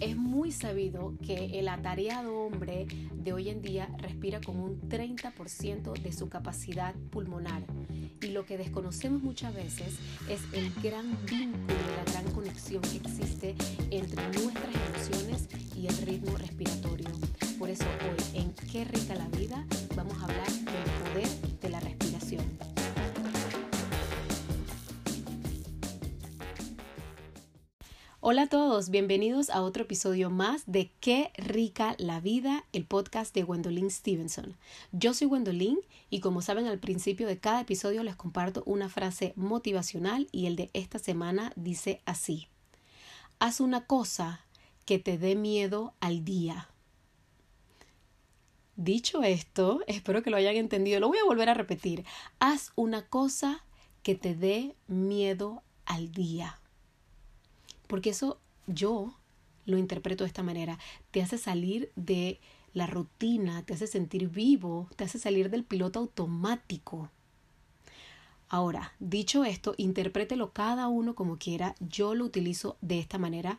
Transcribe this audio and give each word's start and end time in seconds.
Es 0.00 0.16
muy 0.16 0.52
sabido 0.52 1.14
que 1.26 1.58
el 1.58 1.68
atareado 1.68 2.32
hombre 2.38 2.86
de 3.14 3.32
hoy 3.32 3.48
en 3.48 3.62
día 3.62 3.88
respira 3.98 4.40
con 4.40 4.60
un 4.60 4.80
30% 4.88 6.00
de 6.00 6.12
su 6.12 6.28
capacidad 6.28 6.94
pulmonar 7.10 7.62
y 8.20 8.28
lo 8.28 8.46
que 8.46 8.58
desconocemos 8.58 9.22
muchas 9.22 9.54
veces 9.54 9.98
es 10.28 10.40
el 10.52 10.72
gran 10.82 11.18
vínculo, 11.26 11.74
la 11.96 12.12
gran 12.12 12.30
conexión 12.32 12.82
que 12.82 12.98
existe 12.98 13.54
entre 13.90 14.22
nuestras 14.40 14.74
emociones 14.88 15.48
y 15.76 15.86
el 15.88 15.96
ritmo 15.98 16.36
respiratorio. 16.36 17.08
Por 17.58 17.68
eso 17.68 17.84
hoy 17.84 18.40
en 18.40 18.52
Qué 18.70 18.84
rica 18.84 19.14
la 19.14 19.28
vida 19.28 19.64
vamos 19.96 20.12
a 20.18 20.24
hablar 20.24 20.46
del 20.46 21.24
poder 21.24 21.47
Hola 28.30 28.42
a 28.42 28.46
todos, 28.46 28.90
bienvenidos 28.90 29.48
a 29.48 29.62
otro 29.62 29.84
episodio 29.84 30.28
más 30.28 30.64
de 30.66 30.90
Qué 31.00 31.32
rica 31.38 31.94
la 31.96 32.20
vida, 32.20 32.66
el 32.74 32.84
podcast 32.84 33.34
de 33.34 33.42
Gwendolyn 33.42 33.90
Stevenson. 33.90 34.54
Yo 34.92 35.14
soy 35.14 35.28
Gwendolyn 35.28 35.78
y 36.10 36.20
como 36.20 36.42
saben 36.42 36.66
al 36.66 36.78
principio 36.78 37.26
de 37.26 37.38
cada 37.38 37.62
episodio 37.62 38.02
les 38.02 38.16
comparto 38.16 38.62
una 38.66 38.90
frase 38.90 39.32
motivacional 39.34 40.28
y 40.30 40.44
el 40.44 40.56
de 40.56 40.68
esta 40.74 40.98
semana 40.98 41.54
dice 41.56 42.02
así. 42.04 42.48
Haz 43.38 43.60
una 43.60 43.86
cosa 43.86 44.44
que 44.84 44.98
te 44.98 45.16
dé 45.16 45.34
miedo 45.34 45.94
al 45.98 46.22
día. 46.22 46.68
Dicho 48.76 49.22
esto, 49.22 49.80
espero 49.86 50.22
que 50.22 50.28
lo 50.28 50.36
hayan 50.36 50.56
entendido, 50.56 51.00
lo 51.00 51.08
voy 51.08 51.16
a 51.16 51.24
volver 51.24 51.48
a 51.48 51.54
repetir. 51.54 52.04
Haz 52.40 52.72
una 52.74 53.06
cosa 53.06 53.64
que 54.02 54.16
te 54.16 54.34
dé 54.34 54.76
miedo 54.86 55.62
al 55.86 56.12
día. 56.12 56.57
Porque 57.88 58.10
eso 58.10 58.38
yo 58.68 59.18
lo 59.66 59.76
interpreto 59.76 60.24
de 60.24 60.28
esta 60.28 60.44
manera. 60.44 60.78
Te 61.10 61.20
hace 61.20 61.38
salir 61.38 61.90
de 61.96 62.38
la 62.74 62.86
rutina, 62.86 63.64
te 63.64 63.74
hace 63.74 63.86
sentir 63.86 64.28
vivo, 64.28 64.88
te 64.96 65.04
hace 65.04 65.18
salir 65.18 65.50
del 65.50 65.64
piloto 65.64 65.98
automático. 65.98 67.10
Ahora, 68.48 68.92
dicho 68.98 69.44
esto, 69.44 69.74
interprételo 69.76 70.52
cada 70.52 70.88
uno 70.88 71.14
como 71.14 71.38
quiera. 71.38 71.74
Yo 71.80 72.14
lo 72.14 72.24
utilizo 72.24 72.76
de 72.80 72.98
esta 72.98 73.18
manera. 73.18 73.58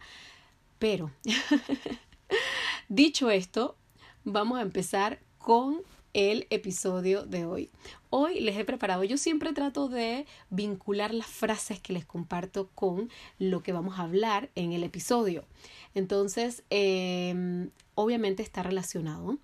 Pero, 0.80 1.12
dicho 2.90 3.30
esto, 3.30 3.76
vamos 4.24 4.58
a 4.58 4.64
empezar 4.64 5.20
con 5.38 5.82
el 6.14 6.48
episodio 6.50 7.26
de 7.26 7.46
hoy. 7.46 7.70
Hoy 8.10 8.40
les 8.40 8.58
he 8.58 8.66
preparado, 8.66 9.04
yo 9.04 9.18
siempre 9.18 9.54
trato 9.54 9.88
de 9.88 10.26
vincular 10.50 11.14
las 11.14 11.28
frases 11.28 11.80
que 11.80 11.94
les 11.94 12.06
comparto 12.06 12.70
con 12.74 13.10
lo 13.38 13.62
que 13.62 13.74
vamos 13.74 14.00
a 14.00 14.04
hablar 14.04 14.50
en 14.56 14.74
el 14.74 14.84
episodio. 14.84 15.46
Entonces, 15.94 16.64
em, 16.70 17.70
obviamente 17.96 18.44
está 18.44 18.64
relacionado, 18.64 19.38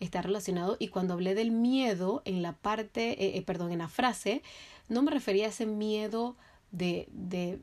está 0.00 0.22
relacionado 0.22 0.76
y 0.78 0.88
cuando 0.88 1.14
hablé 1.14 1.34
del 1.34 1.50
miedo 1.50 2.22
en 2.24 2.42
la 2.42 2.52
parte, 2.52 3.24
eh, 3.24 3.38
eh, 3.38 3.42
perdón, 3.42 3.72
en 3.72 3.78
la 3.78 3.88
frase, 3.88 4.42
no 4.88 5.02
me 5.02 5.10
refería 5.10 5.46
a 5.46 5.50
ese 5.50 5.66
miedo 5.66 6.36
de, 6.70 7.08
de 7.12 7.58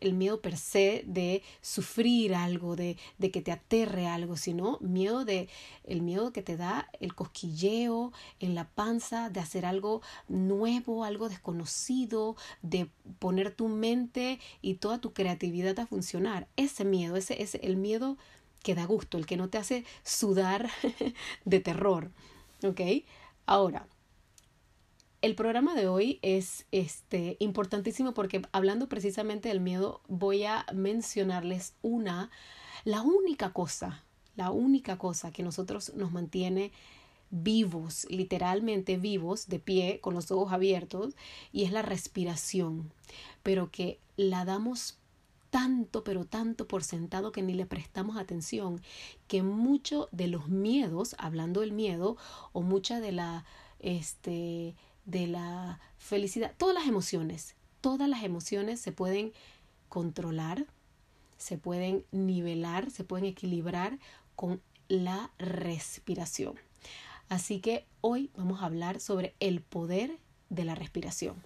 el 0.00 0.14
miedo 0.14 0.40
per 0.40 0.56
se 0.56 1.04
de 1.06 1.42
sufrir 1.60 2.34
algo, 2.34 2.76
de, 2.76 2.96
de, 3.18 3.30
que 3.30 3.42
te 3.42 3.52
aterre 3.52 4.06
algo, 4.06 4.36
sino 4.36 4.78
miedo 4.80 5.24
de 5.24 5.48
el 5.84 6.02
miedo 6.02 6.32
que 6.32 6.42
te 6.42 6.56
da 6.56 6.88
el 7.00 7.14
cosquilleo 7.14 8.12
en 8.40 8.54
la 8.54 8.68
panza 8.68 9.30
de 9.30 9.40
hacer 9.40 9.66
algo 9.66 10.02
nuevo, 10.28 11.04
algo 11.04 11.28
desconocido, 11.28 12.36
de 12.62 12.88
poner 13.18 13.54
tu 13.54 13.68
mente 13.68 14.40
y 14.60 14.74
toda 14.74 15.00
tu 15.00 15.12
creatividad 15.12 15.78
a 15.78 15.86
funcionar. 15.86 16.48
Ese 16.56 16.84
miedo, 16.84 17.16
ese 17.16 17.42
es 17.42 17.54
el 17.56 17.76
miedo 17.76 18.16
que 18.62 18.74
da 18.74 18.84
gusto, 18.86 19.18
el 19.18 19.26
que 19.26 19.36
no 19.36 19.48
te 19.48 19.58
hace 19.58 19.84
sudar 20.04 20.70
de 21.44 21.60
terror. 21.60 22.10
¿Ok? 22.64 22.80
Ahora, 23.46 23.86
el 25.22 25.36
programa 25.36 25.76
de 25.76 25.86
hoy 25.86 26.18
es 26.22 26.66
este, 26.72 27.36
importantísimo 27.38 28.12
porque 28.12 28.42
hablando 28.50 28.88
precisamente 28.88 29.48
del 29.48 29.60
miedo 29.60 30.00
voy 30.08 30.44
a 30.44 30.66
mencionarles 30.74 31.74
una, 31.80 32.28
la 32.84 33.02
única 33.02 33.52
cosa, 33.52 34.02
la 34.34 34.50
única 34.50 34.98
cosa 34.98 35.30
que 35.30 35.44
nosotros 35.44 35.94
nos 35.94 36.10
mantiene 36.10 36.72
vivos, 37.30 38.06
literalmente 38.10 38.96
vivos, 38.96 39.46
de 39.46 39.60
pie, 39.60 40.00
con 40.00 40.12
los 40.12 40.30
ojos 40.32 40.52
abiertos, 40.52 41.14
y 41.52 41.62
es 41.62 41.70
la 41.70 41.82
respiración, 41.82 42.92
pero 43.44 43.70
que 43.70 44.00
la 44.16 44.44
damos 44.44 44.98
tanto, 45.50 46.02
pero 46.02 46.24
tanto 46.24 46.66
por 46.66 46.82
sentado 46.82 47.30
que 47.30 47.42
ni 47.42 47.54
le 47.54 47.64
prestamos 47.64 48.16
atención, 48.16 48.82
que 49.28 49.42
mucho 49.42 50.08
de 50.10 50.26
los 50.26 50.48
miedos, 50.48 51.14
hablando 51.18 51.60
del 51.60 51.72
miedo, 51.72 52.16
o 52.52 52.60
mucha 52.60 53.00
de 53.00 53.12
la, 53.12 53.44
este, 53.78 54.74
de 55.04 55.26
la 55.26 55.80
felicidad, 55.98 56.54
todas 56.56 56.74
las 56.74 56.86
emociones, 56.86 57.54
todas 57.80 58.08
las 58.08 58.22
emociones 58.22 58.80
se 58.80 58.92
pueden 58.92 59.32
controlar, 59.88 60.66
se 61.36 61.58
pueden 61.58 62.04
nivelar, 62.12 62.90
se 62.90 63.04
pueden 63.04 63.26
equilibrar 63.26 63.98
con 64.36 64.62
la 64.88 65.30
respiración. 65.38 66.54
Así 67.28 67.60
que 67.60 67.86
hoy 68.00 68.30
vamos 68.36 68.62
a 68.62 68.66
hablar 68.66 69.00
sobre 69.00 69.34
el 69.40 69.60
poder 69.60 70.18
de 70.50 70.64
la 70.64 70.74
respiración. 70.74 71.42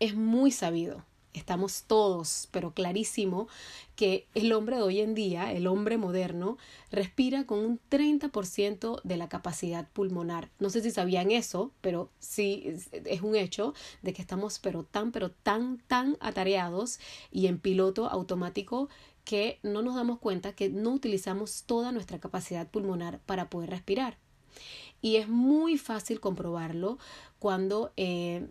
Es 0.00 0.14
muy 0.14 0.50
sabido 0.50 1.04
estamos 1.38 1.84
todos, 1.86 2.48
pero 2.50 2.72
clarísimo, 2.72 3.48
que 3.94 4.26
el 4.34 4.52
hombre 4.52 4.76
de 4.76 4.82
hoy 4.82 5.00
en 5.00 5.14
día, 5.14 5.52
el 5.52 5.66
hombre 5.66 5.98
moderno, 5.98 6.58
respira 6.90 7.44
con 7.44 7.58
un 7.58 7.80
30% 7.90 9.00
de 9.04 9.16
la 9.16 9.28
capacidad 9.28 9.88
pulmonar. 9.92 10.50
No 10.58 10.70
sé 10.70 10.82
si 10.82 10.90
sabían 10.90 11.30
eso, 11.30 11.72
pero 11.80 12.10
sí 12.18 12.74
es 13.04 13.22
un 13.22 13.36
hecho 13.36 13.74
de 14.02 14.12
que 14.12 14.22
estamos 14.22 14.58
pero 14.58 14.84
tan, 14.84 15.12
pero 15.12 15.30
tan, 15.30 15.78
tan 15.86 16.16
atareados 16.20 16.98
y 17.30 17.46
en 17.46 17.58
piloto 17.58 18.08
automático 18.08 18.88
que 19.24 19.58
no 19.62 19.82
nos 19.82 19.96
damos 19.96 20.18
cuenta 20.18 20.54
que 20.54 20.68
no 20.68 20.90
utilizamos 20.92 21.64
toda 21.64 21.90
nuestra 21.90 22.20
capacidad 22.20 22.68
pulmonar 22.68 23.20
para 23.26 23.50
poder 23.50 23.70
respirar. 23.70 24.18
Y 25.02 25.16
es 25.16 25.28
muy 25.28 25.78
fácil 25.78 26.20
comprobarlo 26.20 26.98
cuando 27.38 27.92
eh, 27.96 28.46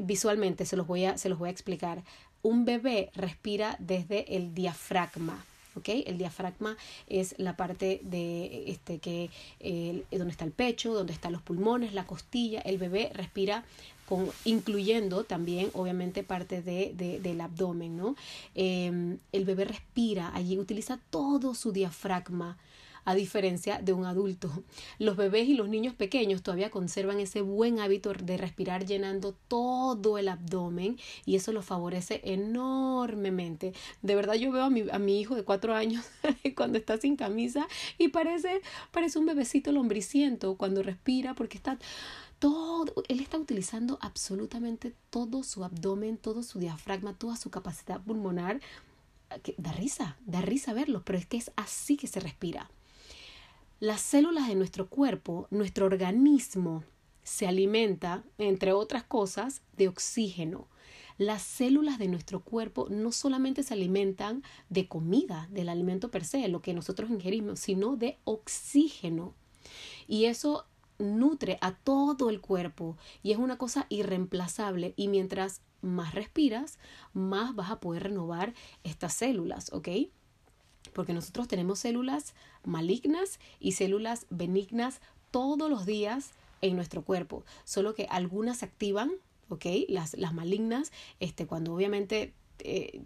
visualmente 0.00 0.64
se 0.64 0.76
los 0.76 0.86
voy 0.86 1.04
a, 1.04 1.18
se 1.18 1.28
los 1.28 1.38
voy 1.38 1.48
a 1.48 1.52
explicar. 1.52 2.02
Un 2.42 2.64
bebé 2.64 3.10
respira 3.14 3.76
desde 3.78 4.36
el 4.36 4.54
diafragma. 4.54 5.44
¿Okay? 5.74 6.04
El 6.06 6.18
diafragma 6.18 6.76
es 7.06 7.34
la 7.38 7.56
parte 7.56 8.02
de 8.04 8.64
este 8.70 8.98
que 8.98 9.30
eh, 9.58 10.04
donde 10.10 10.30
está 10.30 10.44
el 10.44 10.52
pecho, 10.52 10.92
donde 10.92 11.14
están 11.14 11.32
los 11.32 11.40
pulmones, 11.40 11.94
la 11.94 12.04
costilla. 12.04 12.60
El 12.60 12.76
bebé 12.76 13.10
respira 13.14 13.64
con, 14.06 14.28
incluyendo 14.44 15.24
también, 15.24 15.70
obviamente, 15.72 16.24
parte 16.24 16.60
de, 16.60 16.92
de 16.94 17.20
del 17.20 17.40
abdomen, 17.40 17.96
¿no? 17.96 18.16
Eh, 18.54 19.16
el 19.32 19.44
bebé 19.46 19.64
respira 19.64 20.30
allí, 20.34 20.58
utiliza 20.58 21.00
todo 21.08 21.54
su 21.54 21.72
diafragma 21.72 22.58
a 23.04 23.14
diferencia 23.14 23.80
de 23.80 23.92
un 23.92 24.04
adulto. 24.04 24.50
Los 24.98 25.16
bebés 25.16 25.48
y 25.48 25.54
los 25.54 25.68
niños 25.68 25.94
pequeños 25.94 26.42
todavía 26.42 26.70
conservan 26.70 27.20
ese 27.20 27.40
buen 27.40 27.80
hábito 27.80 28.12
de 28.12 28.36
respirar 28.36 28.86
llenando 28.86 29.34
todo 29.48 30.18
el 30.18 30.28
abdomen 30.28 30.98
y 31.24 31.36
eso 31.36 31.52
lo 31.52 31.62
favorece 31.62 32.20
enormemente. 32.24 33.72
De 34.02 34.14
verdad 34.14 34.34
yo 34.34 34.52
veo 34.52 34.64
a 34.64 34.70
mi, 34.70 34.84
a 34.90 34.98
mi 34.98 35.20
hijo 35.20 35.34
de 35.34 35.44
cuatro 35.44 35.74
años 35.74 36.04
cuando 36.56 36.78
está 36.78 36.98
sin 36.98 37.16
camisa 37.16 37.66
y 37.98 38.08
parece, 38.08 38.60
parece 38.90 39.18
un 39.18 39.26
bebecito 39.26 39.72
lombriciento 39.72 40.56
cuando 40.56 40.82
respira 40.82 41.34
porque 41.34 41.56
está 41.56 41.78
todo, 42.42 43.04
él 43.08 43.20
está 43.20 43.38
utilizando 43.38 43.98
absolutamente 44.00 44.96
todo 45.10 45.44
su 45.44 45.62
abdomen, 45.62 46.18
todo 46.18 46.42
su 46.42 46.58
diafragma, 46.58 47.14
toda 47.14 47.36
su 47.36 47.50
capacidad 47.50 48.00
pulmonar. 48.00 48.60
Que 49.44 49.54
da 49.58 49.72
risa, 49.72 50.16
da 50.26 50.40
risa 50.40 50.74
verlo, 50.74 51.02
pero 51.04 51.18
es 51.18 51.26
que 51.26 51.36
es 51.36 51.52
así 51.54 51.96
que 51.96 52.08
se 52.08 52.18
respira. 52.18 52.68
Las 53.82 54.00
células 54.00 54.46
de 54.46 54.54
nuestro 54.54 54.88
cuerpo, 54.88 55.48
nuestro 55.50 55.86
organismo, 55.86 56.84
se 57.24 57.48
alimenta, 57.48 58.22
entre 58.38 58.72
otras 58.72 59.02
cosas, 59.02 59.62
de 59.76 59.88
oxígeno. 59.88 60.68
Las 61.18 61.42
células 61.42 61.98
de 61.98 62.06
nuestro 62.06 62.44
cuerpo 62.44 62.86
no 62.90 63.10
solamente 63.10 63.64
se 63.64 63.74
alimentan 63.74 64.44
de 64.68 64.86
comida, 64.86 65.48
del 65.50 65.68
alimento 65.68 66.12
per 66.12 66.24
se, 66.24 66.46
lo 66.46 66.62
que 66.62 66.74
nosotros 66.74 67.10
ingerimos, 67.10 67.58
sino 67.58 67.96
de 67.96 68.20
oxígeno. 68.22 69.34
Y 70.06 70.26
eso 70.26 70.64
nutre 71.00 71.58
a 71.60 71.74
todo 71.74 72.30
el 72.30 72.40
cuerpo 72.40 72.96
y 73.24 73.32
es 73.32 73.38
una 73.38 73.58
cosa 73.58 73.86
irreemplazable 73.88 74.94
y 74.94 75.08
mientras 75.08 75.60
más 75.80 76.14
respiras, 76.14 76.78
más 77.14 77.56
vas 77.56 77.72
a 77.72 77.80
poder 77.80 78.04
renovar 78.04 78.54
estas 78.84 79.12
células, 79.12 79.72
¿ok? 79.72 79.88
Porque 80.92 81.12
nosotros 81.12 81.48
tenemos 81.48 81.78
células 81.78 82.34
malignas 82.64 83.38
y 83.60 83.72
células 83.72 84.26
benignas 84.30 85.00
todos 85.30 85.70
los 85.70 85.86
días 85.86 86.32
en 86.60 86.76
nuestro 86.76 87.02
cuerpo, 87.02 87.44
solo 87.64 87.94
que 87.94 88.06
algunas 88.10 88.58
se 88.58 88.66
activan, 88.66 89.10
¿ok? 89.48 89.66
Las, 89.88 90.14
las 90.14 90.32
malignas, 90.32 90.92
este, 91.18 91.46
cuando 91.46 91.74
obviamente 91.74 92.32
eh, 92.60 93.00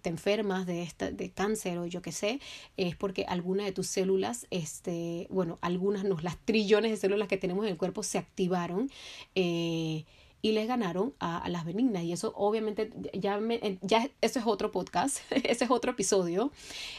te 0.00 0.08
enfermas 0.08 0.66
de 0.66 0.82
esta 0.82 1.10
de 1.10 1.30
cáncer 1.30 1.78
o 1.78 1.86
yo 1.86 2.02
qué 2.02 2.12
sé 2.12 2.40
es 2.76 2.96
porque 2.96 3.24
alguna 3.28 3.64
de 3.64 3.72
tus 3.72 3.86
células 3.86 4.46
este 4.50 5.28
bueno 5.30 5.58
algunas 5.60 6.04
no 6.04 6.16
las 6.22 6.38
trillones 6.38 6.90
de 6.90 6.96
células 6.96 7.28
que 7.28 7.36
tenemos 7.36 7.64
en 7.64 7.72
el 7.72 7.76
cuerpo 7.76 8.02
se 8.02 8.18
activaron 8.18 8.90
eh, 9.34 10.04
y 10.44 10.52
les 10.52 10.68
ganaron 10.68 11.14
a, 11.20 11.48
las 11.48 11.64
benignas 11.64 12.02
y 12.02 12.12
eso 12.12 12.34
obviamente 12.36 12.90
ya 13.14 13.40
ya 13.80 14.10
eso 14.20 14.38
es 14.38 14.46
otro 14.46 14.70
podcast 14.70 15.20
ese 15.30 15.64
es 15.64 15.70
otro 15.70 15.92
episodio 15.92 16.52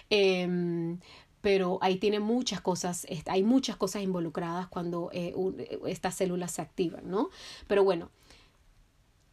em, 0.09 0.97
pero 1.41 1.77
ahí 1.81 1.97
tiene 1.97 2.19
muchas 2.19 2.59
cosas, 2.59 3.05
hay 3.27 3.43
muchas 3.43 3.75
cosas 3.75 4.01
involucradas 4.01 4.67
cuando 4.67 5.11
eh, 5.13 5.35
estas 5.85 6.15
células 6.15 6.53
se 6.53 6.63
activan, 6.63 7.07
¿no? 7.07 7.29
Pero 7.67 7.83
bueno, 7.83 8.09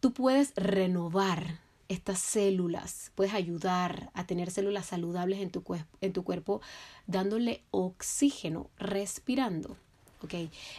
tú 0.01 0.13
puedes 0.13 0.53
renovar 0.55 1.61
estas 1.89 2.19
células, 2.19 3.13
puedes 3.15 3.33
ayudar 3.33 4.11
a 4.13 4.27
tener 4.27 4.51
células 4.51 4.85
saludables 4.85 5.41
en 5.41 5.49
tu, 5.49 5.65
en 6.03 6.13
tu 6.13 6.23
cuerpo 6.23 6.61
dándole 7.07 7.63
oxígeno, 7.71 8.69
respirando. 8.77 9.79
¿ok? 10.23 10.35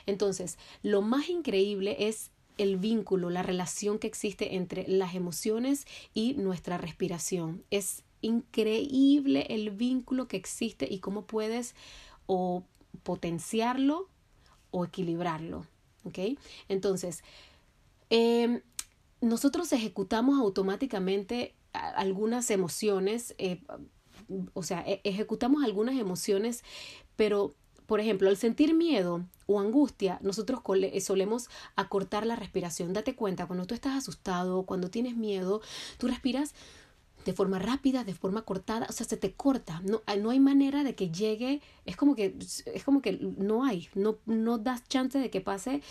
Entonces, 0.06 0.60
lo 0.84 1.02
más 1.02 1.30
increíble 1.30 1.96
es 2.00 2.30
el 2.58 2.78
vínculo, 2.78 3.30
la 3.30 3.44
relación 3.44 4.00
que 4.00 4.08
existe 4.08 4.56
entre 4.56 4.88
las 4.88 5.16
emociones 5.16 5.86
y 6.14 6.34
nuestra 6.34 6.78
respiración. 6.78 7.64
Es 7.72 8.04
increíble 8.22 9.48
el 9.50 9.72
vínculo 9.72 10.28
que 10.28 10.38
existe 10.38 10.88
y 10.90 11.00
cómo 11.00 11.26
puedes 11.26 11.76
o 12.26 12.64
potenciarlo 13.04 14.08
o 14.72 14.86
equilibrarlo. 14.86 15.66
¿Ok? 16.06 16.20
Entonces, 16.68 17.24
eh, 18.10 18.62
nosotros 19.22 19.72
ejecutamos 19.72 20.40
automáticamente 20.40 21.56
algunas 21.72 22.52
emociones, 22.52 23.34
eh, 23.38 23.62
o 24.54 24.64
sea, 24.64 24.84
e, 24.86 25.02
ejecutamos 25.04 25.64
algunas 25.64 25.98
emociones, 25.98 26.64
pero, 27.16 27.56
por 27.86 28.00
ejemplo, 28.00 28.30
al 28.30 28.38
sentir 28.38 28.74
miedo 28.74 29.26
o 29.46 29.60
angustia, 29.60 30.20
nosotros 30.22 30.62
solemos 31.02 31.50
acortar 31.76 32.26
la 32.26 32.36
respiración. 32.36 32.94
Date 32.94 33.16
cuenta, 33.16 33.46
cuando 33.48 33.66
tú 33.66 33.74
estás 33.76 33.98
asustado, 33.98 34.64
cuando 34.64 34.90
tienes 34.90 35.16
miedo, 35.16 35.62
tú 35.98 36.08
respiras 36.08 36.54
de 37.26 37.34
forma 37.34 37.60
rápida, 37.60 38.04
de 38.04 38.14
forma 38.14 38.44
cortada, 38.44 38.86
o 38.90 38.92
sea, 38.92 39.06
se 39.08 39.18
te 39.18 39.34
corta, 39.34 39.82
no, 39.86 40.02
no 40.20 40.30
hay 40.30 40.40
manera 40.40 40.84
de 40.84 40.96
que 40.96 41.10
llegue, 41.10 41.62
es 41.86 41.96
como 41.96 42.16
que, 42.16 42.36
es 42.38 42.84
como 42.84 43.02
que 43.02 43.14
no 43.14 43.64
hay, 43.64 43.88
no, 43.96 44.18
no 44.26 44.58
das 44.58 44.88
chance 44.88 45.18
de 45.18 45.30
que 45.30 45.42
pase 45.42 45.82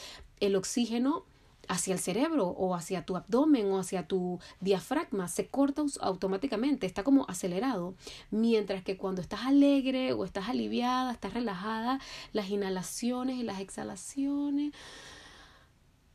el 0.40 0.56
oxígeno 0.56 1.24
hacia 1.69 1.94
el 1.94 2.00
cerebro 2.00 2.49
o 2.49 2.75
hacia 2.75 3.05
tu 3.05 3.17
abdomen 3.17 3.70
o 3.70 3.79
hacia 3.79 4.06
tu 4.06 4.41
diafragma, 4.61 5.29
se 5.29 5.49
corta 5.49 5.82
automáticamente, 6.00 6.87
está 6.87 7.03
como 7.03 7.29
acelerado. 7.29 7.94
Mientras 8.31 8.82
que 8.82 8.97
cuando 8.97 9.23
estás 9.23 9.47
alegre 9.47 10.12
o 10.12 10.25
estás 10.25 10.49
aliviada, 10.49 11.12
estás 11.12 11.35
relajada, 11.35 12.00
las 12.32 12.50
inhalaciones 12.50 13.37
y 13.37 13.43
las 13.43 13.61
exhalaciones 13.61 14.73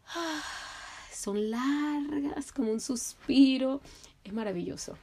son 1.11 1.51
largas, 1.51 2.51
como 2.51 2.71
un 2.71 2.79
suspiro. 2.79 3.81
Es 4.23 4.33
maravilloso. 4.33 4.97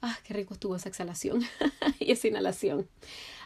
Ah, 0.00 0.16
qué 0.24 0.32
rico 0.32 0.54
estuvo 0.54 0.76
esa 0.76 0.88
exhalación 0.88 1.42
y 1.98 2.12
esa 2.12 2.28
inhalación. 2.28 2.88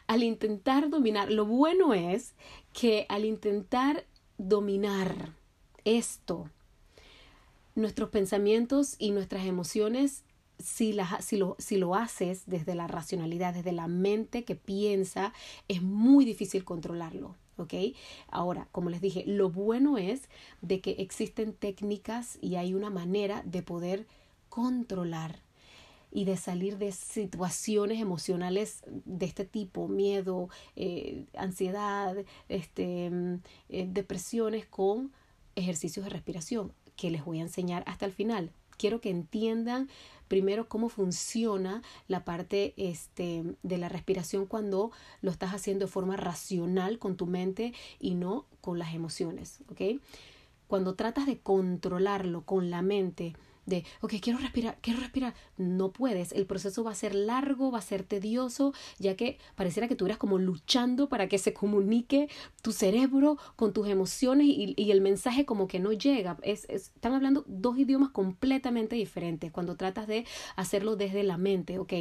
Al 0.07 0.23
intentar 0.23 0.91
dominar, 0.91 1.31
lo 1.31 1.47
bueno 1.47 1.95
es 1.95 2.35
que 2.73 3.07
al 3.09 3.25
intentar 3.25 4.05
dominar 4.37 5.33
esto, 5.85 6.51
nuestros 7.75 8.11
pensamientos 8.11 8.97
y 8.99 9.11
nuestras 9.11 9.47
emociones, 9.47 10.25
si, 10.59 10.97
si, 11.21 11.37
lo, 11.37 11.57
si 11.59 11.77
lo 11.77 11.95
haces 11.95 12.45
desde 12.47 12.75
la 12.75 12.87
racionalidad, 12.87 13.55
desde 13.55 13.73
la 13.73 13.89
mente 13.89 14.45
que 14.45 14.55
piensa, 14.55 15.33
es 15.69 15.83
muy 15.83 16.25
difícil 16.25 16.65
controlarlo. 16.65 17.37
¿ok? 17.57 17.75
Ahora, 18.29 18.69
como 18.73 18.91
les 18.91 19.01
dije, 19.01 19.25
lo 19.27 19.51
bueno 19.51 19.99
es 19.99 20.29
de 20.61 20.81
que 20.81 20.93
existen 20.93 21.53
técnicas 21.53 22.39
y 22.41 22.57
hay 22.57 22.75
una 22.75 22.91
manera 22.91 23.43
de 23.45 23.63
poder 23.63 24.07
controlar 24.49 25.41
y 26.11 26.25
de 26.27 26.37
salir 26.37 26.77
de 26.77 26.93
situaciones 26.93 27.99
emocionales 28.01 28.83
de 28.87 29.25
este 29.25 29.47
tipo, 29.47 29.89
miedo, 29.89 30.51
eh, 30.77 31.25
ansiedad, 31.37 32.15
este, 32.49 33.11
mm, 33.11 33.35
eh, 33.71 33.89
depresiones 33.91 34.67
con 34.67 35.13
ejercicios 35.57 36.05
de 36.05 36.11
respiración 36.11 36.73
que 36.97 37.11
les 37.11 37.25
voy 37.25 37.39
a 37.39 37.43
enseñar 37.43 37.83
hasta 37.87 38.07
el 38.07 38.13
final. 38.13 38.53
Quiero 38.77 39.01
que 39.01 39.11
entiendan 39.11 39.89
primero 40.29 40.69
cómo 40.69 40.89
funciona 40.89 41.83
la 42.09 42.25
parte 42.25 42.75
este, 42.77 43.45
de 43.63 43.79
la 43.79 43.89
respiración 43.89 44.47
cuando 44.47 44.91
lo 45.21 45.31
estás 45.31 45.53
haciendo 45.53 45.85
de 45.85 45.93
forma 45.93 46.17
racional 46.17 46.99
con 46.99 47.17
tu 47.17 47.27
mente 47.27 47.75
y 48.01 48.15
no 48.15 48.47
con 48.61 48.79
las 48.79 48.95
emociones. 48.95 49.63
Cuando 50.69 50.95
tratas 50.95 51.27
de 51.27 51.39
controlarlo 51.39 52.47
con 52.47 52.71
la 52.71 52.81
mente, 52.81 53.35
de, 53.67 53.85
ok, 54.01 54.15
quiero 54.21 54.39
respirar, 54.39 54.79
quiero 54.81 55.01
respirar. 55.01 55.35
No 55.57 55.93
puedes, 55.93 56.33
el 56.33 56.47
proceso 56.47 56.85
va 56.85 56.93
a 56.93 56.95
ser 56.95 57.15
largo, 57.15 57.71
va 57.71 57.79
a 57.79 57.83
ser 57.83 58.03
tedioso, 58.03 58.75
ya 58.99 59.17
que 59.17 59.39
pareciera 59.55 59.89
que 59.89 59.97
tú 59.97 60.07
eras 60.07 60.19
como 60.19 60.39
luchando 60.39 61.09
para 61.09 61.29
que 61.29 61.39
se 61.39 61.53
comunique 61.53 62.29
tu 62.63 62.73
cerebro 62.73 63.39
con 63.57 63.73
tus 63.73 63.89
emociones 63.89 64.47
y, 64.49 64.75
y 64.77 64.91
el 64.91 65.01
mensaje 65.01 65.45
como 65.45 65.69
que 65.69 65.81
no 65.81 65.93
llega. 65.93 66.39
Es, 66.43 66.65
están 66.69 67.15
hablando 67.15 67.45
dos 67.47 67.79
idiomas 67.79 68.11
completamente 68.11 68.97
diferentes 68.97 69.53
cuando 69.53 69.77
tratas 69.77 70.07
de 70.07 70.27
hacerlo 70.57 70.97
desde 70.97 71.23
la 71.23 71.39
mente, 71.39 71.79
ok. 71.79 71.93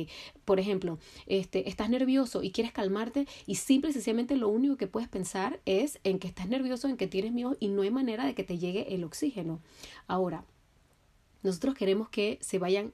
Por 0.45 0.59
ejemplo, 0.59 0.99
este, 1.27 1.69
estás 1.69 1.89
nervioso 1.89 2.43
y 2.43 2.51
quieres 2.51 2.73
calmarte 2.73 3.27
y 3.45 3.55
simple 3.55 3.91
y 3.91 3.93
sencillamente 3.93 4.35
lo 4.35 4.49
único 4.49 4.77
que 4.77 4.87
puedes 4.87 5.09
pensar 5.09 5.59
es 5.65 5.99
en 6.03 6.19
que 6.19 6.27
estás 6.27 6.47
nervioso, 6.47 6.87
en 6.87 6.97
que 6.97 7.07
tienes 7.07 7.31
miedo 7.31 7.55
y 7.59 7.67
no 7.67 7.83
hay 7.83 7.91
manera 7.91 8.25
de 8.25 8.35
que 8.35 8.43
te 8.43 8.57
llegue 8.57 8.93
el 8.93 9.03
oxígeno. 9.03 9.59
Ahora, 10.07 10.45
nosotros 11.43 11.75
queremos 11.75 12.09
que 12.09 12.37
se 12.41 12.59
vayan 12.59 12.93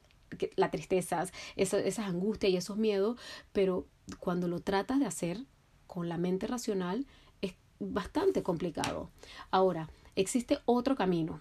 las 0.56 0.72
tristezas, 0.72 1.32
esas, 1.56 2.00
angustias 2.00 2.52
y 2.52 2.58
esos 2.58 2.78
miedos, 2.78 3.18
pero 3.54 3.88
cuando 4.20 4.48
lo 4.48 4.60
tratas 4.60 5.00
de 5.00 5.06
hacer 5.06 5.46
con 5.86 6.10
la 6.10 6.18
mente 6.18 6.48
racional 6.48 7.06
es 7.42 7.56
bastante 7.80 8.44
complicado. 8.44 9.10
Ahora, 9.52 9.90
existe 10.16 10.60
otro 10.66 10.96
camino. 10.96 11.40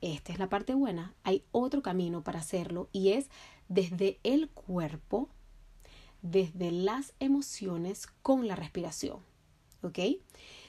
Esta 0.00 0.32
es 0.32 0.38
la 0.38 0.48
parte 0.48 0.74
buena. 0.74 1.14
Hay 1.24 1.44
otro 1.52 1.82
camino 1.82 2.22
para 2.22 2.40
hacerlo 2.40 2.88
y 2.92 3.10
es 3.10 3.28
desde 3.68 4.18
el 4.22 4.48
cuerpo, 4.48 5.28
desde 6.22 6.70
las 6.70 7.12
emociones 7.20 8.06
con 8.22 8.48
la 8.48 8.56
respiración. 8.56 9.18
¿Ok? 9.82 9.98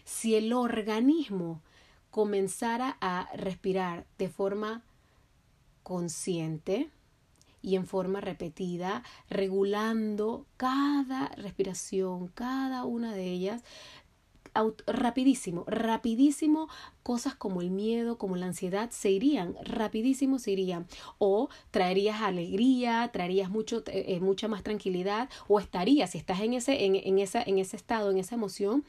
Si 0.03 0.35
el 0.35 0.51
organismo 0.53 1.61
comenzara 2.09 2.97
a 2.99 3.29
respirar 3.33 4.05
de 4.17 4.27
forma 4.29 4.83
consciente 5.83 6.89
y 7.61 7.75
en 7.75 7.85
forma 7.85 8.21
repetida, 8.21 9.03
regulando 9.29 10.45
cada 10.57 11.27
respiración, 11.37 12.27
cada 12.29 12.85
una 12.85 13.13
de 13.13 13.25
ellas, 13.25 13.63
rapidísimo, 14.85 15.63
rapidísimo, 15.67 16.67
cosas 17.03 17.35
como 17.35 17.61
el 17.61 17.71
miedo, 17.71 18.17
como 18.17 18.35
la 18.35 18.47
ansiedad 18.47 18.89
se 18.91 19.09
irían, 19.09 19.55
rapidísimo 19.63 20.39
se 20.39 20.51
irían. 20.51 20.87
O 21.19 21.49
traerías 21.71 22.21
alegría, 22.21 23.09
traerías 23.13 23.49
mucho, 23.49 23.83
eh, 23.87 24.19
mucha 24.19 24.47
más 24.47 24.63
tranquilidad, 24.63 25.29
o 25.47 25.59
estarías, 25.59 26.11
si 26.11 26.17
estás 26.17 26.41
en 26.41 26.53
ese, 26.53 26.85
en, 26.85 26.95
en, 26.95 27.19
esa, 27.19 27.41
en 27.41 27.59
ese 27.59 27.77
estado, 27.77 28.11
en 28.11 28.17
esa 28.17 28.35
emoción, 28.35 28.83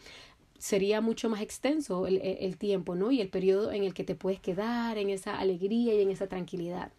sería 0.62 1.00
mucho 1.00 1.28
más 1.28 1.42
extenso 1.42 2.06
el, 2.06 2.20
el, 2.22 2.56
tiempo, 2.56 2.94
¿no? 2.94 3.10
Y 3.10 3.20
el 3.20 3.28
periodo 3.28 3.72
en 3.72 3.82
el 3.82 3.94
que 3.94 4.04
te 4.04 4.14
puedes 4.14 4.38
quedar 4.38 4.96
en 4.96 5.10
esa 5.10 5.36
alegría 5.36 5.92
y 5.92 6.00
en 6.00 6.10
esa 6.10 6.28
tranquilidad. 6.28 6.92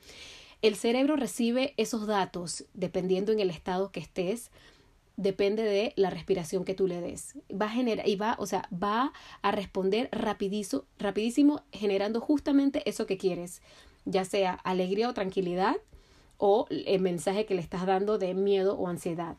El 0.62 0.76
cerebro 0.76 1.16
recibe 1.16 1.74
esos 1.78 2.06
datos 2.06 2.66
dependiendo 2.74 3.32
en 3.32 3.40
el 3.40 3.50
estado 3.50 3.90
que 3.90 4.02
estés, 4.02 4.52
depende 5.16 5.64
de 5.64 5.94
la 5.96 6.10
respiración 6.10 6.66
que 6.66 6.74
tú 6.74 6.88
le 6.88 7.00
des. 7.00 7.38
Va 7.50 7.68
a 7.68 7.70
generar 7.70 8.06
y 8.06 8.18
va, 8.18 8.36
o 8.38 8.46
sea, 8.48 8.68
va 8.70 9.14
a 9.42 9.52
responder 9.54 10.10
rapidizo, 10.12 10.86
rapidísimo 11.00 11.64
generando 11.72 12.20
justamente 12.20 12.84
eso 12.90 13.06
que 13.06 13.18
quieres, 13.18 13.62
ya 14.04 14.26
sea 14.26 14.56
alegría 14.66 15.08
o 15.08 15.14
tranquilidad 15.14 15.78
o 16.38 16.68
el 16.70 17.00
mensaje 17.00 17.46
que 17.46 17.56
le 17.56 17.62
estás 17.62 17.86
dando 17.86 18.18
de 18.18 18.34
miedo 18.34 18.76
o 18.76 18.90
ansiedad. 18.90 19.38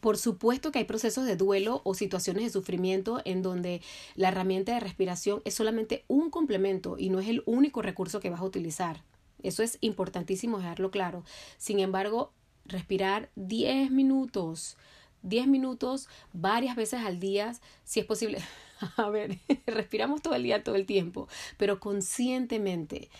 Por 0.00 0.16
supuesto 0.16 0.70
que 0.70 0.78
hay 0.78 0.84
procesos 0.84 1.26
de 1.26 1.36
duelo 1.36 1.80
o 1.84 1.94
situaciones 1.94 2.44
de 2.44 2.50
sufrimiento 2.50 3.20
en 3.24 3.42
donde 3.42 3.82
la 4.14 4.28
herramienta 4.28 4.72
de 4.74 4.80
respiración 4.80 5.42
es 5.44 5.54
solamente 5.54 6.04
un 6.06 6.30
complemento 6.30 6.96
y 6.98 7.10
no 7.10 7.18
es 7.18 7.28
el 7.28 7.42
único 7.46 7.82
recurso 7.82 8.20
que 8.20 8.30
vas 8.30 8.40
a 8.40 8.44
utilizar. 8.44 9.02
Eso 9.42 9.62
es 9.62 9.78
importantísimo 9.80 10.58
dejarlo 10.58 10.90
claro. 10.90 11.24
Sin 11.56 11.80
embargo, 11.80 12.32
respirar 12.64 13.30
10 13.36 13.90
minutos, 13.90 14.76
10 15.22 15.46
minutos 15.48 16.08
varias 16.32 16.76
veces 16.76 17.00
al 17.00 17.18
día, 17.18 17.54
si 17.84 18.00
es 18.00 18.06
posible. 18.06 18.38
A 18.96 19.08
ver, 19.08 19.38
respiramos 19.66 20.22
todo 20.22 20.34
el 20.34 20.44
día, 20.44 20.62
todo 20.62 20.76
el 20.76 20.86
tiempo, 20.86 21.28
pero 21.56 21.80
conscientemente 21.80 23.10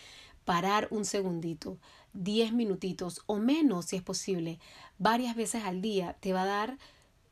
parar 0.49 0.87
un 0.89 1.05
segundito, 1.05 1.77
10 2.13 2.53
minutitos 2.53 3.21
o 3.27 3.37
menos 3.37 3.85
si 3.85 3.97
es 3.97 4.01
posible, 4.01 4.57
varias 4.97 5.35
veces 5.35 5.63
al 5.63 5.79
día, 5.79 6.17
te 6.21 6.33
va 6.33 6.41
a 6.41 6.47
dar 6.47 6.79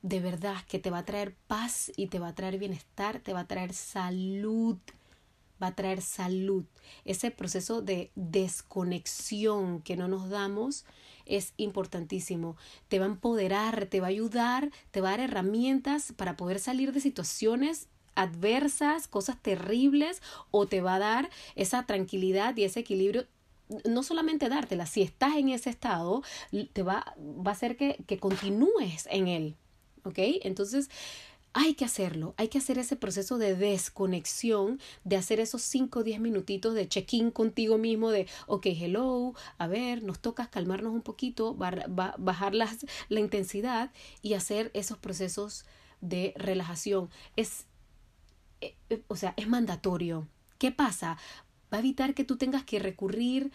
de 0.03 0.19
verdad 0.19 0.57
que 0.67 0.77
te 0.77 0.91
va 0.91 0.99
a 0.99 1.05
traer 1.05 1.33
paz 1.47 1.91
y 1.97 2.09
te 2.09 2.19
va 2.19 2.27
a 2.27 2.35
traer 2.35 2.59
bienestar, 2.59 3.19
te 3.19 3.33
va 3.33 3.39
a 3.39 3.47
traer 3.47 3.73
salud, 3.73 4.77
va 5.59 5.67
a 5.67 5.75
traer 5.75 6.03
salud. 6.03 6.65
Ese 7.05 7.31
proceso 7.31 7.81
de 7.81 8.11
desconexión 8.13 9.81
que 9.81 9.97
no 9.97 10.07
nos 10.07 10.29
damos 10.29 10.85
es 11.25 11.55
importantísimo. 11.57 12.55
Te 12.87 12.99
va 12.99 13.05
a 13.05 13.09
empoderar, 13.09 13.87
te 13.87 13.99
va 13.99 14.05
a 14.05 14.09
ayudar, 14.11 14.69
te 14.91 15.01
va 15.01 15.07
a 15.07 15.11
dar 15.17 15.21
herramientas 15.21 16.13
para 16.15 16.37
poder 16.37 16.59
salir 16.59 16.93
de 16.93 16.99
situaciones 16.99 17.87
adversas, 18.17 19.07
cosas 19.07 19.41
terribles, 19.41 20.21
o 20.51 20.65
te 20.67 20.81
va 20.81 20.95
a 20.95 20.99
dar 20.99 21.29
esa 21.55 21.85
tranquilidad 21.85 22.55
y 22.57 22.63
ese 22.63 22.81
equilibrio 22.81 23.25
no 23.85 24.03
solamente 24.03 24.49
dártela, 24.49 24.85
si 24.85 25.01
estás 25.01 25.35
en 25.35 25.49
ese 25.49 25.69
estado, 25.69 26.23
te 26.73 26.83
va, 26.83 27.15
va 27.17 27.51
a 27.51 27.53
hacer 27.53 27.75
que, 27.75 27.97
que 28.07 28.17
continúes 28.17 29.07
en 29.11 29.27
él. 29.27 29.55
¿Ok? 30.05 30.19
Entonces, 30.43 30.89
hay 31.59 31.73
que 31.73 31.85
hacerlo, 31.85 32.35
hay 32.37 32.49
que 32.49 32.59
hacer 32.59 32.77
ese 32.77 32.95
proceso 32.95 33.39
de 33.39 33.55
desconexión, 33.55 34.79
de 35.03 35.15
hacer 35.15 35.39
esos 35.39 35.63
5 35.63 35.99
o 35.99 36.03
10 36.03 36.19
minutitos 36.19 36.75
de 36.75 36.87
check-in 36.87 37.31
contigo 37.31 37.79
mismo, 37.79 38.11
de, 38.11 38.27
ok, 38.45 38.67
hello, 38.67 39.33
a 39.57 39.65
ver, 39.65 40.03
nos 40.03 40.19
toca 40.19 40.51
calmarnos 40.51 40.93
un 40.93 41.01
poquito, 41.01 41.55
bajar 41.55 42.53
la 42.53 43.19
intensidad 43.19 43.91
y 44.21 44.35
hacer 44.35 44.69
esos 44.75 44.99
procesos 44.99 45.65
de 45.99 46.33
relajación. 46.37 47.09
Es, 47.35 47.65
eh, 48.61 48.75
eh, 48.89 49.01
o 49.07 49.15
sea, 49.15 49.33
es 49.37 49.47
mandatorio. 49.47 50.27
¿Qué 50.57 50.71
pasa? 50.71 51.17
Va 51.71 51.77
a 51.77 51.79
evitar 51.79 52.13
que 52.13 52.23
tú 52.23 52.37
tengas 52.37 52.63
que 52.63 52.79
recurrir 52.79 53.51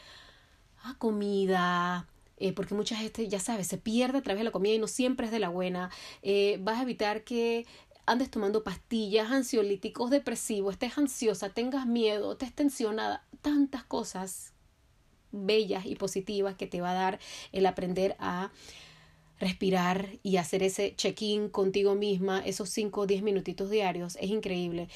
a 0.85 0.95
comida, 0.99 2.07
eh, 2.37 2.53
porque 2.53 2.75
mucha 2.75 2.97
gente, 2.97 3.29
ya 3.29 3.41
sabes, 3.41 3.67
se 3.67 3.79
pierde 3.79 4.19
a 4.19 4.23
través 4.23 4.41
de 4.41 4.45
la 4.45 4.51
comida 4.51 4.75
y 4.75 4.79
no 4.79 4.89
siempre 4.89 5.27
es 5.27 5.33
de 5.33 5.39
la 5.39 5.49
buena. 5.49 5.91
vas 6.61 6.79
a 6.79 6.83
evitar 6.83 7.25
que 7.25 7.67
andes 8.07 8.31
tomando 8.31 8.65
pastillas, 8.65 9.31
ansiolíticos, 9.31 10.11
depresivos, 10.11 10.75
estés 10.75 10.99
ansiosa, 10.99 11.51
tengas 11.51 11.87
miedo, 11.87 12.33
estés 12.33 12.53
tensionada, 12.53 13.25
tantas 13.43 13.85
cosas 13.85 14.53
bellas 15.31 15.87
y 15.87 15.95
positivas 15.95 16.57
que 16.57 16.67
te 16.67 16.81
va 16.81 16.91
a 16.91 16.95
dar 16.95 17.19
el 17.53 17.67
aprender 17.67 18.17
a 18.19 18.51
respirar 19.43 20.09
y 20.23 20.37
hacer 20.37 20.63
ese 20.63 20.95
check-in 20.95 21.49
contigo 21.49 21.97
misma, 21.97 22.39
esos 22.47 22.71
5 22.71 23.01
o 23.01 23.07
10 23.09 23.23
minutitos 23.23 23.71
diarios, 23.71 24.17
es 24.21 24.31
increíble. 24.31 24.89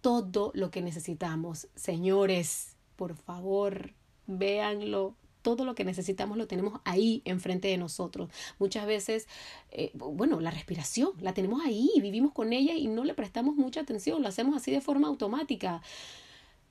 Todo 0.00 0.50
lo 0.54 0.72
que 0.72 0.82
necesitamos, 0.82 1.68
señores, 1.76 2.74
por 2.96 3.14
favor, 3.14 3.92
véanlo, 4.26 5.14
todo 5.42 5.64
lo 5.64 5.76
que 5.76 5.84
necesitamos 5.84 6.36
lo 6.36 6.48
tenemos 6.48 6.80
ahí 6.84 7.22
enfrente 7.24 7.68
de 7.68 7.78
nosotros. 7.78 8.28
Muchas 8.58 8.86
veces, 8.86 9.28
eh, 9.70 9.92
bueno, 9.94 10.40
la 10.40 10.50
respiración 10.50 11.12
la 11.20 11.32
tenemos 11.32 11.64
ahí, 11.64 11.88
vivimos 12.00 12.32
con 12.32 12.52
ella 12.52 12.74
y 12.74 12.88
no 12.88 13.04
le 13.04 13.14
prestamos 13.14 13.54
mucha 13.54 13.82
atención, 13.82 14.20
lo 14.20 14.26
hacemos 14.26 14.56
así 14.56 14.72
de 14.72 14.80
forma 14.80 15.06
automática. 15.06 15.80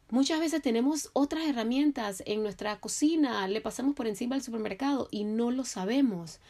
Muchas 0.09 0.41
veces 0.41 0.61
tenemos 0.61 1.09
otras 1.13 1.47
herramientas 1.47 2.23
en 2.25 2.43
nuestra 2.43 2.77
cocina, 2.81 3.47
le 3.47 3.61
pasamos 3.61 3.95
por 3.95 4.07
encima 4.07 4.35
al 4.35 4.41
supermercado 4.41 5.07
y 5.11 5.23
no 5.23 5.49
lo 5.49 5.63
sabemos. 5.63 6.41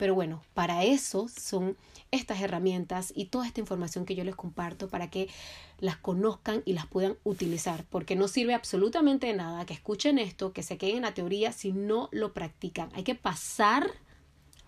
Pero 0.00 0.14
bueno, 0.14 0.42
para 0.54 0.82
eso 0.82 1.28
son 1.28 1.76
estas 2.10 2.40
herramientas 2.40 3.12
y 3.14 3.26
toda 3.26 3.46
esta 3.46 3.60
información 3.60 4.06
que 4.06 4.14
yo 4.14 4.24
les 4.24 4.34
comparto 4.34 4.88
para 4.88 5.10
que 5.10 5.28
las 5.78 5.98
conozcan 5.98 6.62
y 6.64 6.72
las 6.72 6.86
puedan 6.86 7.18
utilizar, 7.22 7.84
porque 7.84 8.16
no 8.16 8.26
sirve 8.26 8.54
absolutamente 8.54 9.30
nada 9.34 9.66
que 9.66 9.74
escuchen 9.74 10.18
esto, 10.18 10.54
que 10.54 10.62
se 10.62 10.78
queden 10.78 10.96
en 10.96 11.02
la 11.02 11.12
teoría 11.12 11.52
si 11.52 11.72
no 11.72 12.08
lo 12.12 12.32
practican. 12.32 12.88
Hay 12.94 13.02
que 13.02 13.14
pasar 13.14 13.90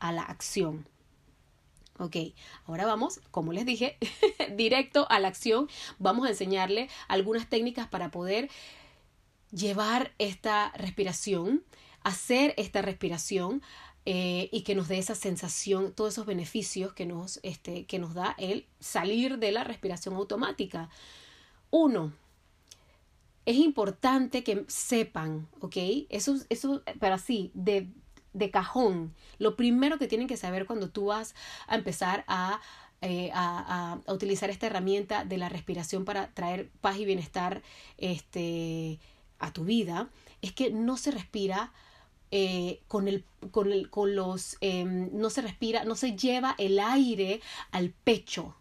a 0.01 0.13
la 0.13 0.21
acción. 0.21 0.87
Ok, 1.99 2.17
ahora 2.67 2.85
vamos, 2.85 3.23
como 3.31 3.55
les 3.55 3.65
dije, 3.65 3.97
directo 4.55 5.07
a 5.09 5.19
la 5.19 5.29
acción. 5.29 5.67
Vamos 5.99 6.27
a 6.27 6.29
enseñarle 6.29 6.91
algunas 7.09 7.49
técnicas 7.49 7.89
para 7.89 8.11
poder 8.11 8.51
llevar 9.51 10.13
esta 10.19 10.73
respiración, 10.77 11.65
hacer 12.03 12.53
esta 12.59 12.83
respiración 12.83 13.63
eh, 14.05 14.49
y 14.53 14.63
que 14.63 14.75
nos 14.75 14.89
dé 14.89 14.99
esa 14.99 15.15
sensación, 15.15 15.93
todos 15.93 16.15
esos 16.15 16.27
beneficios 16.27 16.93
que 16.93 17.07
nos, 17.07 17.39
este, 17.43 17.85
que 17.87 17.99
nos 17.99 18.15
da 18.15 18.35
el 18.39 18.67
salir 18.81 19.39
de 19.39 19.53
la 19.53 19.65
respiración 19.65 20.15
automática. 20.15 20.91
Uno, 21.71 22.13
es 23.47 23.57
importante 23.57 24.45
que 24.45 24.65
sepan, 24.69 25.49
¿ok? 25.61 25.77
Eso, 26.09 26.37
eso 26.49 26.83
pero 27.01 27.15
así, 27.15 27.51
de, 27.55 27.89
de 28.33 28.51
cajón, 28.51 29.15
lo 29.39 29.57
primero 29.57 29.99
que 29.99 30.09
tienen 30.09 30.29
que 30.29 30.37
saber 30.37 30.67
cuando 30.67 30.91
tú 30.91 31.07
vas 31.07 31.35
a 31.67 31.77
empezar 31.77 32.25
a 32.29 32.61
eh, 33.05 33.33
a, 33.35 33.99
a, 34.07 34.13
utilizar 34.13 34.49
esta 34.49 34.67
herramienta 34.67 35.25
de 35.25 35.37
la 35.37 35.49
respiración 35.49 36.05
para 36.05 36.33
traer 36.35 36.71
paz 36.81 36.99
y 36.99 37.05
bienestar 37.05 37.61
este, 37.99 39.01
a 39.41 39.53
tu 39.53 39.65
vida, 39.65 40.09
es 40.41 40.53
que 40.53 40.71
no 40.71 40.97
se 40.97 41.11
respira 41.11 41.73
eh, 42.35 42.81
con, 42.89 43.09
el, 43.09 43.27
con, 43.51 43.71
el, 43.71 43.91
con 43.91 44.17
los, 44.17 44.57
em, 44.63 45.11
no 45.13 45.29
se 45.29 45.43
respira, 45.43 45.85
no 45.85 45.95
se 45.95 46.17
lleva 46.17 46.55
el 46.57 46.79
aire 46.79 47.43
al 47.73 47.91
pecho. 47.91 48.57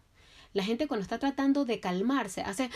La 0.52 0.62
gente 0.62 0.86
cuando 0.86 1.02
está 1.02 1.18
tratando 1.18 1.64
de 1.64 1.80
calmarse 1.80 2.42
hace 2.42 2.68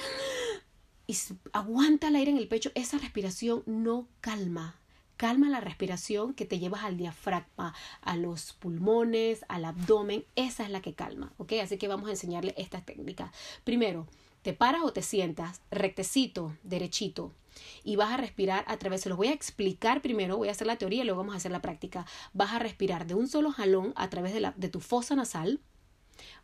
y 1.07 1.15
aguanta 1.53 2.09
el 2.09 2.17
aire 2.17 2.31
en 2.31 2.38
el 2.38 2.49
pecho, 2.49 2.73
esa 2.75 2.97
respiración 2.97 3.62
no 3.67 4.09
calma. 4.23 4.81
Calma 5.19 5.50
la 5.50 5.61
respiración 5.61 6.33
que 6.33 6.47
te 6.47 6.59
llevas 6.59 6.85
al 6.85 6.97
diafragma, 6.97 7.75
a 8.00 8.17
los 8.17 8.55
pulmones, 8.55 9.45
al 9.49 9.67
abdomen, 9.67 10.25
esa 10.35 10.65
es 10.65 10.71
la 10.71 10.81
que 10.81 10.95
calma, 10.95 11.35
¿ok? 11.37 11.53
Así 11.62 11.76
que 11.76 11.88
vamos 11.88 12.09
a 12.09 12.12
enseñarle 12.12 12.55
esta 12.57 12.81
técnica. 12.81 13.33
Primero, 13.65 14.07
te 14.47 14.53
paras 14.53 14.83
o 14.85 14.93
te 14.93 15.03
sientas 15.03 15.61
rectecito, 15.73 16.57
derechito, 16.62 17.33
y 17.83 17.97
vas 17.97 18.12
a 18.12 18.17
respirar 18.17 18.65
a 18.69 18.76
través, 18.76 19.00
se 19.00 19.09
los 19.09 19.19
voy 19.19 19.26
a 19.26 19.33
explicar 19.33 20.03
primero, 20.03 20.37
voy 20.37 20.47
a 20.47 20.53
hacer 20.53 20.69
la 20.69 20.76
teoría 20.79 21.03
y 21.03 21.05
luego 21.05 21.19
vamos 21.19 21.35
a 21.35 21.38
hacer 21.38 21.50
la 21.50 21.62
práctica. 21.62 22.07
Vas 22.33 22.53
a 22.53 22.61
respirar 22.61 23.09
de 23.09 23.17
un 23.17 23.26
solo 23.26 23.50
jalón 23.50 23.93
a 23.97 24.09
través 24.09 24.33
de, 24.33 24.38
la, 24.38 24.53
de 24.57 24.69
tu 24.69 24.79
fosa 24.79 25.17
nasal, 25.17 25.59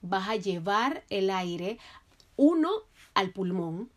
vas 0.00 0.28
a 0.28 0.34
llevar 0.34 1.04
el 1.10 1.30
aire 1.30 1.78
uno 2.34 2.72
al 3.14 3.30
pulmón, 3.30 3.88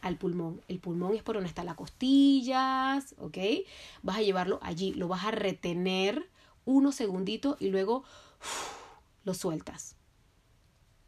al 0.00 0.16
pulmón. 0.16 0.60
El 0.66 0.80
pulmón 0.80 1.14
es 1.14 1.22
por 1.22 1.36
donde 1.36 1.50
están 1.50 1.66
las 1.66 1.76
costillas, 1.76 3.14
¿ok? 3.18 3.38
Vas 4.02 4.16
a 4.16 4.22
llevarlo 4.22 4.58
allí, 4.60 4.92
lo 4.92 5.06
vas 5.06 5.24
a 5.24 5.30
retener 5.30 6.28
unos 6.64 6.96
segunditos 6.96 7.56
y 7.60 7.68
luego 7.68 8.02
lo 9.22 9.34
sueltas. 9.34 9.94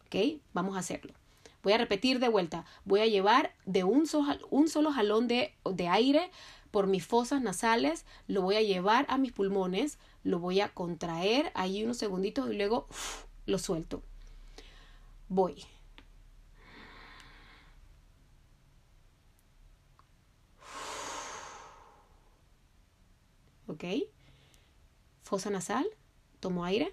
¿Ok? 0.07 0.41
Vamos 0.53 0.77
a 0.77 0.79
hacerlo. 0.79 1.20
Voy 1.63 1.73
a 1.73 1.79
repetir 1.79 2.19
de 2.19 2.29
vuelta. 2.29 2.65
Voy 2.85 3.01
a 3.01 3.07
llevar 3.07 3.55
de 3.67 3.85
un, 3.85 4.05
un 4.51 4.69
solo 4.69 4.93
jalón 4.93 5.29
de, 5.29 5.55
de 5.65 5.89
aire 5.89 6.31
por 6.71 6.87
mis 6.87 7.05
fosas 7.05 7.43
nasales, 7.43 8.05
lo 8.29 8.43
voy 8.43 8.57
a 8.57 8.63
llevar 8.63 9.07
a 9.09 9.19
mis 9.19 9.33
pulmones, 9.33 9.99
lo 10.23 10.39
voy 10.39 10.61
a 10.61 10.73
contraer 10.73 11.51
ahí 11.55 11.83
unos 11.83 11.97
segunditos 11.97 12.51
y 12.51 12.57
luego 12.57 12.87
lo 13.47 13.59
suelto. 13.59 14.03
Voy. 15.29 15.65
¿Ok? 23.67 23.85
Fosa 25.23 25.51
nasal, 25.51 25.87
tomo 26.41 26.65
aire. 26.65 26.93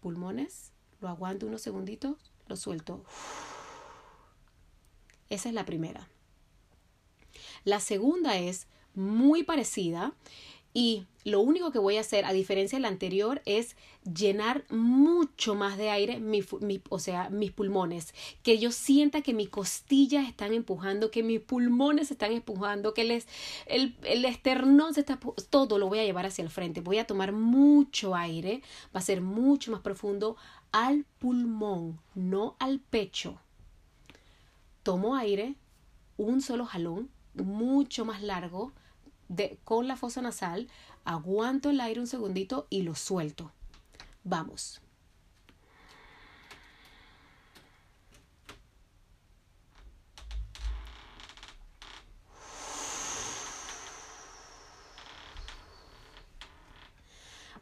Pulmones, 0.00 0.72
lo 1.00 1.08
aguanto 1.08 1.46
unos 1.46 1.60
segunditos, 1.60 2.29
lo 2.50 2.56
suelto. 2.56 3.02
Esa 5.30 5.48
es 5.48 5.54
la 5.54 5.64
primera. 5.64 6.08
La 7.64 7.80
segunda 7.80 8.36
es 8.36 8.66
muy 8.94 9.44
parecida 9.44 10.12
y 10.72 11.06
lo 11.24 11.40
único 11.40 11.70
que 11.72 11.78
voy 11.78 11.96
a 11.96 12.00
hacer, 12.00 12.24
a 12.24 12.32
diferencia 12.32 12.78
de 12.78 12.82
la 12.82 12.88
anterior, 12.88 13.42
es 13.44 13.76
llenar 14.04 14.64
mucho 14.70 15.54
más 15.54 15.76
de 15.76 15.90
aire, 15.90 16.22
o 16.88 16.98
sea, 16.98 17.28
mis 17.28 17.50
pulmones. 17.50 18.14
Que 18.42 18.58
yo 18.58 18.72
sienta 18.72 19.20
que 19.20 19.34
mis 19.34 19.48
costillas 19.48 20.28
están 20.28 20.54
empujando, 20.54 21.10
que 21.10 21.22
mis 21.22 21.40
pulmones 21.40 22.10
están 22.10 22.32
empujando, 22.32 22.94
que 22.94 23.04
les, 23.04 23.26
el, 23.66 23.96
el 24.04 24.24
esternón 24.24 24.94
se 24.94 25.00
está... 25.00 25.18
Todo 25.50 25.78
lo 25.78 25.88
voy 25.88 25.98
a 25.98 26.04
llevar 26.04 26.26
hacia 26.26 26.42
el 26.42 26.50
frente. 26.50 26.80
Voy 26.80 26.98
a 26.98 27.06
tomar 27.06 27.32
mucho 27.32 28.14
aire, 28.14 28.62
va 28.94 29.00
a 29.00 29.02
ser 29.02 29.20
mucho 29.20 29.72
más 29.72 29.80
profundo 29.80 30.36
al 30.72 31.04
pulmón, 31.18 32.00
no 32.14 32.56
al 32.58 32.80
pecho. 32.80 33.40
Tomo 34.82 35.16
aire, 35.16 35.56
un 36.16 36.40
solo 36.40 36.64
jalón, 36.64 37.10
mucho 37.34 38.04
más 38.04 38.22
largo, 38.22 38.72
de, 39.28 39.58
con 39.64 39.88
la 39.88 39.96
fosa 39.96 40.22
nasal, 40.22 40.68
aguanto 41.04 41.70
el 41.70 41.80
aire 41.80 42.00
un 42.00 42.06
segundito 42.06 42.66
y 42.70 42.82
lo 42.82 42.94
suelto. 42.94 43.52
Vamos. 44.24 44.80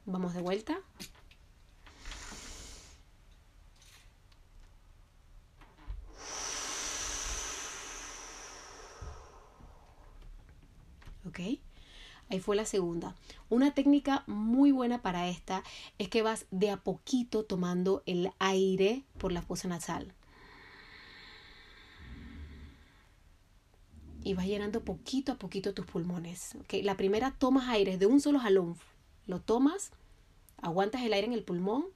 Vamos 0.06 0.32
de 0.32 0.40
vuelta. 0.40 0.78
Ahí 12.30 12.40
fue 12.40 12.56
la 12.56 12.66
segunda. 12.66 13.14
Una 13.48 13.72
técnica 13.72 14.24
muy 14.26 14.70
buena 14.70 15.00
para 15.00 15.28
esta 15.28 15.62
es 15.98 16.08
que 16.08 16.22
vas 16.22 16.46
de 16.50 16.70
a 16.70 16.76
poquito 16.76 17.44
tomando 17.44 18.02
el 18.06 18.30
aire 18.38 19.04
por 19.16 19.32
la 19.32 19.40
fosa 19.40 19.68
nasal. 19.68 20.12
Y 24.24 24.34
vas 24.34 24.46
llenando 24.46 24.84
poquito 24.84 25.32
a 25.32 25.36
poquito 25.36 25.72
tus 25.72 25.86
pulmones. 25.86 26.54
¿okay? 26.60 26.82
La 26.82 26.96
primera 26.96 27.30
tomas 27.30 27.68
aire 27.68 27.96
de 27.96 28.06
un 28.06 28.20
solo 28.20 28.38
jalón. 28.38 28.76
Lo 29.26 29.40
tomas, 29.40 29.90
aguantas 30.60 31.02
el 31.02 31.14
aire 31.14 31.26
en 31.26 31.32
el 31.32 31.44
pulmón, 31.44 31.86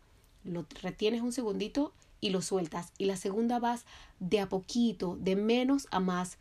lo 0.44 0.66
retienes 0.80 1.20
un 1.20 1.32
segundito 1.32 1.92
y 2.20 2.30
lo 2.30 2.40
sueltas. 2.40 2.92
Y 2.96 3.04
la 3.04 3.16
segunda 3.16 3.58
vas 3.58 3.84
de 4.18 4.40
a 4.40 4.48
poquito, 4.48 5.18
de 5.20 5.36
menos 5.36 5.88
a 5.90 6.00
más, 6.00 6.38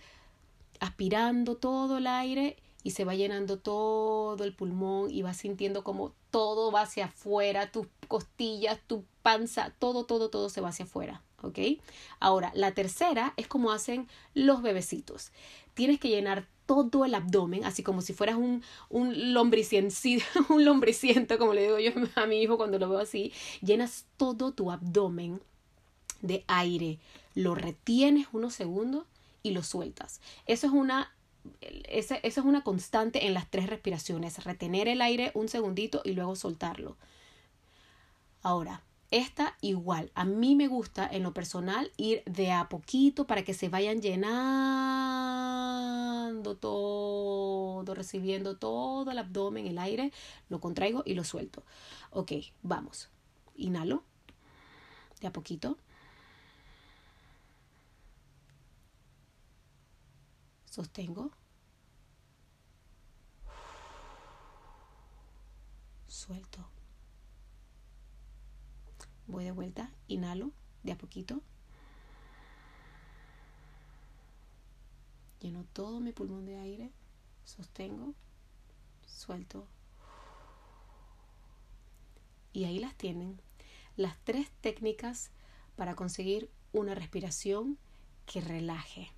aspirando 0.79 1.57
todo 1.57 1.97
el 1.97 2.07
aire 2.07 2.57
y 2.83 2.91
se 2.91 3.05
va 3.05 3.15
llenando 3.15 3.59
todo 3.59 4.43
el 4.43 4.53
pulmón 4.53 5.11
y 5.11 5.21
vas 5.21 5.37
sintiendo 5.37 5.83
como 5.83 6.13
todo 6.31 6.71
va 6.71 6.81
hacia 6.81 7.05
afuera, 7.05 7.71
tus 7.71 7.87
costillas, 8.07 8.79
tu 8.87 9.03
panza, 9.21 9.73
todo, 9.79 10.05
todo, 10.05 10.29
todo 10.29 10.49
se 10.49 10.61
va 10.61 10.69
hacia 10.69 10.85
afuera. 10.85 11.21
¿Ok? 11.43 11.57
Ahora, 12.19 12.51
la 12.53 12.73
tercera 12.73 13.33
es 13.35 13.47
como 13.47 13.71
hacen 13.71 14.07
los 14.35 14.61
bebecitos. 14.61 15.31
Tienes 15.73 15.99
que 15.99 16.09
llenar 16.09 16.47
todo 16.67 17.03
el 17.03 17.15
abdomen, 17.15 17.65
así 17.65 17.83
como 17.83 18.01
si 18.01 18.13
fueras 18.13 18.35
un, 18.35 18.63
un, 18.89 19.07
un 20.49 20.65
lombriciento, 20.65 21.37
como 21.37 21.53
le 21.53 21.63
digo 21.63 21.79
yo 21.79 21.91
a 22.15 22.25
mi 22.27 22.41
hijo 22.41 22.57
cuando 22.57 22.79
lo 22.79 22.89
veo 22.89 22.99
así. 22.99 23.33
Llenas 23.61 24.05
todo 24.17 24.51
tu 24.51 24.71
abdomen 24.71 25.41
de 26.21 26.43
aire, 26.47 26.99
lo 27.33 27.55
retienes 27.55 28.27
unos 28.31 28.53
segundos 28.53 29.05
y 29.43 29.51
lo 29.51 29.63
sueltas. 29.63 30.21
Eso 30.45 30.67
es 30.67 30.73
una 30.73 31.11
esa, 31.61 32.15
es 32.15 32.37
una 32.37 32.63
constante 32.63 33.25
en 33.27 33.33
las 33.33 33.49
tres 33.49 33.67
respiraciones, 33.67 34.43
retener 34.43 34.87
el 34.87 35.01
aire 35.01 35.31
un 35.33 35.49
segundito 35.49 36.01
y 36.03 36.13
luego 36.13 36.35
soltarlo. 36.35 36.97
Ahora, 38.41 38.83
esta 39.11 39.57
igual, 39.61 40.11
a 40.15 40.23
mí 40.25 40.55
me 40.55 40.67
gusta 40.67 41.07
en 41.11 41.23
lo 41.23 41.33
personal 41.33 41.91
ir 41.97 42.23
de 42.25 42.51
a 42.51 42.69
poquito 42.69 43.27
para 43.27 43.43
que 43.43 43.53
se 43.53 43.69
vayan 43.69 44.01
llenando 44.01 44.31
todo, 46.55 47.93
recibiendo 47.93 48.57
todo 48.57 49.11
el 49.11 49.17
abdomen, 49.17 49.67
el 49.67 49.77
aire, 49.79 50.13
lo 50.49 50.61
contraigo 50.61 51.03
y 51.05 51.13
lo 51.13 51.23
suelto. 51.23 51.63
Ok, 52.11 52.31
vamos. 52.63 53.09
Inhalo 53.55 54.03
de 55.19 55.27
a 55.27 55.33
poquito. 55.33 55.77
Sostengo. 60.71 61.29
Suelto. 66.07 66.65
Voy 69.27 69.43
de 69.43 69.51
vuelta. 69.51 69.91
Inhalo 70.07 70.53
de 70.83 70.93
a 70.93 70.97
poquito. 70.97 71.41
Lleno 75.41 75.65
todo 75.73 75.99
mi 75.99 76.13
pulmón 76.13 76.45
de 76.45 76.57
aire. 76.57 76.89
Sostengo. 77.43 78.13
Suelto. 79.05 79.67
Y 82.53 82.63
ahí 82.63 82.79
las 82.79 82.95
tienen. 82.95 83.41
Las 83.97 84.17
tres 84.23 84.49
técnicas 84.61 85.31
para 85.75 85.95
conseguir 85.95 86.49
una 86.71 86.95
respiración 86.95 87.77
que 88.25 88.39
relaje. 88.39 89.11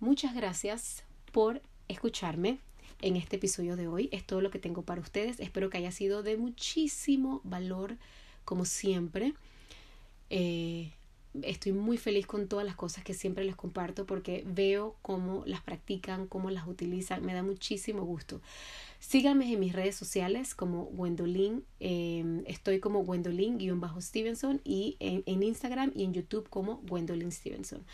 Muchas 0.00 0.34
gracias 0.34 1.04
por 1.30 1.60
escucharme 1.88 2.58
en 3.02 3.16
este 3.16 3.36
episodio 3.36 3.76
de 3.76 3.86
hoy. 3.86 4.08
Es 4.12 4.26
todo 4.26 4.40
lo 4.40 4.50
que 4.50 4.58
tengo 4.58 4.80
para 4.80 5.02
ustedes. 5.02 5.38
Espero 5.40 5.68
que 5.68 5.76
haya 5.76 5.92
sido 5.92 6.22
de 6.22 6.38
muchísimo 6.38 7.42
valor, 7.44 7.98
como 8.46 8.64
siempre. 8.64 9.34
Eh, 10.30 10.90
estoy 11.42 11.72
muy 11.72 11.98
feliz 11.98 12.26
con 12.26 12.48
todas 12.48 12.64
las 12.64 12.76
cosas 12.76 13.04
que 13.04 13.12
siempre 13.12 13.44
les 13.44 13.56
comparto 13.56 14.06
porque 14.06 14.42
veo 14.46 14.96
cómo 15.02 15.42
las 15.44 15.60
practican, 15.60 16.26
cómo 16.28 16.48
las 16.48 16.66
utilizan. 16.66 17.22
Me 17.22 17.34
da 17.34 17.42
muchísimo 17.42 18.02
gusto. 18.02 18.40
Síganme 19.00 19.52
en 19.52 19.60
mis 19.60 19.74
redes 19.74 19.96
sociales 19.96 20.54
como 20.54 20.86
Gwendolyn. 20.86 21.62
Eh, 21.78 22.42
estoy 22.46 22.80
como 22.80 23.04
Gwendolyn-Stevenson 23.04 24.62
y 24.64 24.96
en, 24.98 25.24
en 25.26 25.42
Instagram 25.42 25.92
y 25.94 26.04
en 26.04 26.14
YouTube 26.14 26.48
como 26.48 26.78
Gwendolyn 26.88 27.32
Stevenson. 27.32 27.84